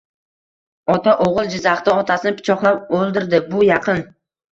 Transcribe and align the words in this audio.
Ota: 0.93 1.11
O'g'il 1.25 1.49
Jizzaxda 1.55 1.93
otasini 2.03 2.31
pichoqlab 2.39 2.95
o'ldirdi 3.01 3.41
Bu 3.53 3.63
yaqin 3.69 4.03